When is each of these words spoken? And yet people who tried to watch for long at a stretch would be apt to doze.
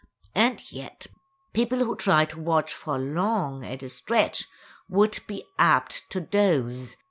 And 0.33 0.71
yet 0.71 1.05
people 1.53 1.77
who 1.77 1.95
tried 1.95 2.31
to 2.31 2.39
watch 2.39 2.73
for 2.73 2.97
long 2.97 3.63
at 3.63 3.83
a 3.83 3.89
stretch 3.89 4.45
would 4.89 5.19
be 5.27 5.45
apt 5.59 6.09
to 6.09 6.19
doze. 6.19 6.95